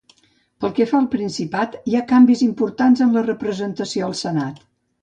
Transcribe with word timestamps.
Pel 0.63 0.71
què 0.79 0.87
fa 0.91 0.95
al 0.99 1.09
Principat, 1.15 1.77
hi 1.91 1.99
ha 1.99 2.03
canvis 2.15 2.43
importants 2.49 3.07
en 3.09 3.17
la 3.19 3.27
representació 3.31 4.11
al 4.11 4.23
senat. 4.27 4.65